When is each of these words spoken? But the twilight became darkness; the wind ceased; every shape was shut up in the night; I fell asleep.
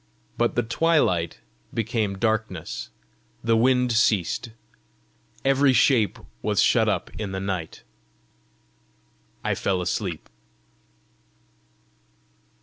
But 0.35 0.55
the 0.55 0.63
twilight 0.63 1.41
became 1.71 2.17
darkness; 2.17 2.89
the 3.43 3.55
wind 3.55 3.91
ceased; 3.91 4.49
every 5.45 5.73
shape 5.73 6.17
was 6.41 6.59
shut 6.59 6.89
up 6.89 7.11
in 7.19 7.33
the 7.33 7.39
night; 7.39 7.83
I 9.43 9.53
fell 9.53 9.79
asleep. 9.79 10.27